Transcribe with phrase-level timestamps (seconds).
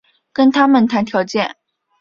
[0.33, 1.57] 跟他们谈条件